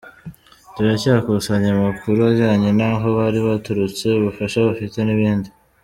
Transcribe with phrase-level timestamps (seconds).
[0.75, 5.49] Turacyakusanya amakuru ajyanye n’aho bari baturutse, ubufasha bafite n’ibindi.